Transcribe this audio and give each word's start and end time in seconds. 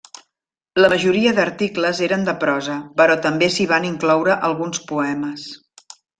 La 0.83 0.87
majoria 0.93 1.33
d'articles 1.39 1.99
eren 2.07 2.25
de 2.29 2.35
prosa 2.45 2.79
però 3.03 3.19
també 3.27 3.51
s'hi 3.57 3.69
van 3.75 3.87
incloure 3.91 4.39
alguns 4.49 4.83
poemes. 4.95 5.47